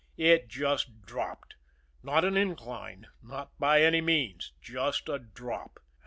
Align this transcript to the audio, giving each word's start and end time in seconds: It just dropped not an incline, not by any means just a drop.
It 0.17 0.47
just 0.47 1.01
dropped 1.03 1.53
not 2.01 2.25
an 2.25 2.35
incline, 2.35 3.05
not 3.21 3.51
by 3.59 3.83
any 3.83 4.01
means 4.01 4.51
just 4.59 5.07
a 5.07 5.19
drop. 5.19 5.77